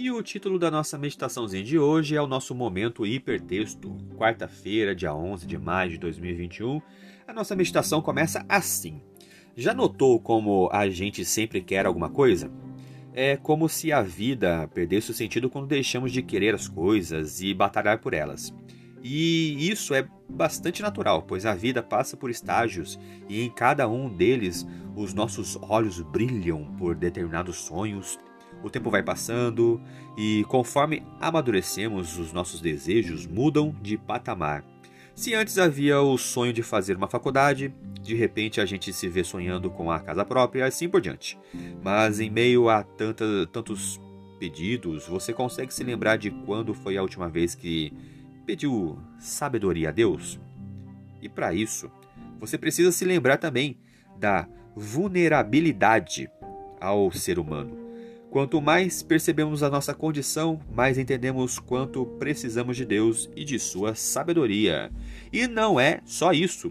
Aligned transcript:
E 0.00 0.12
o 0.12 0.22
título 0.22 0.60
da 0.60 0.70
nossa 0.70 0.96
meditaçãozinha 0.96 1.64
de 1.64 1.76
hoje 1.76 2.14
é 2.14 2.22
o 2.22 2.26
nosso 2.28 2.54
momento 2.54 3.04
hipertexto. 3.04 3.96
Quarta-feira, 4.16 4.94
dia 4.94 5.12
11 5.12 5.44
de 5.44 5.58
maio 5.58 5.90
de 5.90 5.98
2021. 5.98 6.80
A 7.26 7.32
nossa 7.32 7.56
meditação 7.56 8.00
começa 8.00 8.46
assim. 8.48 9.02
Já 9.56 9.74
notou 9.74 10.20
como 10.20 10.70
a 10.72 10.88
gente 10.88 11.24
sempre 11.24 11.60
quer 11.60 11.84
alguma 11.84 12.08
coisa? 12.08 12.48
É 13.12 13.36
como 13.36 13.68
se 13.68 13.90
a 13.90 14.00
vida 14.00 14.70
perdesse 14.72 15.10
o 15.10 15.14
sentido 15.14 15.50
quando 15.50 15.66
deixamos 15.66 16.12
de 16.12 16.22
querer 16.22 16.54
as 16.54 16.68
coisas 16.68 17.42
e 17.42 17.52
batalhar 17.52 17.98
por 17.98 18.14
elas. 18.14 18.54
E 19.02 19.68
isso 19.68 19.94
é 19.94 20.08
bastante 20.28 20.80
natural, 20.80 21.22
pois 21.22 21.44
a 21.44 21.56
vida 21.56 21.82
passa 21.82 22.16
por 22.16 22.30
estágios 22.30 23.00
e 23.28 23.42
em 23.42 23.50
cada 23.50 23.88
um 23.88 24.08
deles 24.08 24.64
os 24.94 25.12
nossos 25.12 25.56
olhos 25.60 26.00
brilham 26.00 26.72
por 26.76 26.94
determinados 26.94 27.56
sonhos, 27.56 28.16
o 28.62 28.70
tempo 28.70 28.90
vai 28.90 29.02
passando 29.02 29.80
e, 30.16 30.44
conforme 30.48 31.02
amadurecemos, 31.20 32.18
os 32.18 32.32
nossos 32.32 32.60
desejos 32.60 33.26
mudam 33.26 33.74
de 33.80 33.96
patamar. 33.96 34.64
Se 35.14 35.34
antes 35.34 35.58
havia 35.58 36.00
o 36.00 36.16
sonho 36.16 36.52
de 36.52 36.62
fazer 36.62 36.96
uma 36.96 37.08
faculdade, 37.08 37.74
de 38.00 38.14
repente 38.14 38.60
a 38.60 38.64
gente 38.64 38.92
se 38.92 39.08
vê 39.08 39.24
sonhando 39.24 39.68
com 39.68 39.90
a 39.90 39.98
casa 39.98 40.24
própria 40.24 40.60
e 40.60 40.62
assim 40.62 40.88
por 40.88 41.00
diante. 41.00 41.38
Mas 41.82 42.20
em 42.20 42.30
meio 42.30 42.68
a 42.68 42.82
tanta, 42.82 43.24
tantos 43.52 44.00
pedidos, 44.38 45.08
você 45.08 45.32
consegue 45.32 45.74
se 45.74 45.82
lembrar 45.82 46.16
de 46.16 46.30
quando 46.30 46.72
foi 46.72 46.96
a 46.96 47.02
última 47.02 47.28
vez 47.28 47.54
que 47.54 47.92
pediu 48.46 48.98
sabedoria 49.18 49.88
a 49.88 49.92
Deus? 49.92 50.38
E 51.20 51.28
para 51.28 51.52
isso, 51.52 51.90
você 52.38 52.56
precisa 52.56 52.92
se 52.92 53.04
lembrar 53.04 53.38
também 53.38 53.76
da 54.18 54.48
vulnerabilidade 54.76 56.30
ao 56.80 57.10
ser 57.10 57.38
humano. 57.38 57.87
Quanto 58.30 58.60
mais 58.60 59.02
percebemos 59.02 59.62
a 59.62 59.70
nossa 59.70 59.94
condição, 59.94 60.60
mais 60.70 60.98
entendemos 60.98 61.58
quanto 61.58 62.04
precisamos 62.18 62.76
de 62.76 62.84
Deus 62.84 63.30
e 63.34 63.42
de 63.42 63.58
sua 63.58 63.94
sabedoria. 63.94 64.92
E 65.32 65.46
não 65.48 65.80
é 65.80 66.00
só 66.04 66.32
isso. 66.32 66.70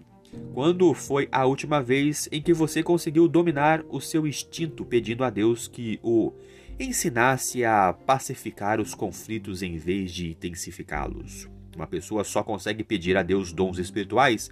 Quando 0.54 0.94
foi 0.94 1.28
a 1.32 1.46
última 1.46 1.82
vez 1.82 2.30
em 2.32 2.42
que 2.42 2.54
você 2.54 2.84
conseguiu 2.84 3.28
dominar 3.28 3.84
o 3.90 4.00
seu 4.00 4.28
instinto 4.28 4.86
pedindo 4.86 5.24
a 5.24 5.32
Deus 5.32 5.68
que 5.68 6.00
o 6.04 6.32
ensinasse 6.80 7.66
a 7.66 7.92
pacificar 7.92 8.80
os 8.80 8.94
conflitos 8.94 9.64
em 9.64 9.78
vez 9.78 10.12
de 10.12 10.30
intensificá-los? 10.30 11.50
Uma 11.76 11.88
pessoa 11.88 12.24
só 12.24 12.44
consegue 12.44 12.84
pedir 12.84 13.18
a 13.18 13.24
Deus 13.24 13.52
dons 13.52 13.80
espirituais 13.80 14.52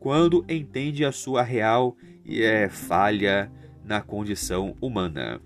quando 0.00 0.44
entende 0.48 1.04
a 1.04 1.12
sua 1.12 1.42
real 1.42 1.96
e 2.24 2.42
é 2.42 2.68
falha 2.68 3.52
na 3.84 4.00
condição 4.00 4.74
humana. 4.80 5.40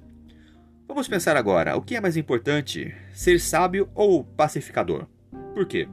Vamos 0.91 1.07
pensar 1.07 1.37
agora, 1.37 1.77
o 1.77 1.83
que 1.83 1.95
é 1.95 2.01
mais 2.01 2.17
importante, 2.17 2.93
ser 3.15 3.39
sábio 3.39 3.89
ou 3.95 4.25
pacificador? 4.25 5.07
Por 5.55 5.65
quê? 5.65 5.87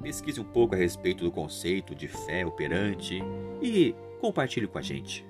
Pesquise 0.00 0.40
um 0.40 0.44
pouco 0.44 0.74
a 0.74 0.78
respeito 0.78 1.22
do 1.22 1.30
conceito 1.30 1.94
de 1.94 2.08
fé 2.08 2.46
operante 2.46 3.22
e 3.60 3.94
compartilhe 4.18 4.66
com 4.66 4.78
a 4.78 4.80
gente. 4.80 5.29